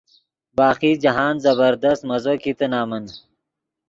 باقی 0.57 0.91
جاہند 1.03 1.37
زبردست 1.45 2.01
مزو 2.09 2.33
کیتے 2.43 2.65
نمن۔ 2.71 3.05